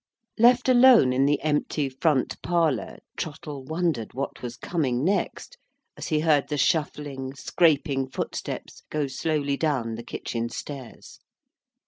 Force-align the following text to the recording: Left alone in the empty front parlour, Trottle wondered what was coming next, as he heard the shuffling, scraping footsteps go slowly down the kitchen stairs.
Left 0.39 0.67
alone 0.67 1.13
in 1.13 1.25
the 1.27 1.39
empty 1.43 1.87
front 1.87 2.41
parlour, 2.41 2.97
Trottle 3.17 3.63
wondered 3.63 4.15
what 4.15 4.41
was 4.41 4.57
coming 4.57 5.03
next, 5.05 5.59
as 5.95 6.07
he 6.07 6.21
heard 6.21 6.47
the 6.47 6.57
shuffling, 6.57 7.35
scraping 7.35 8.09
footsteps 8.09 8.81
go 8.89 9.05
slowly 9.05 9.57
down 9.57 9.93
the 9.93 10.03
kitchen 10.03 10.49
stairs. 10.49 11.19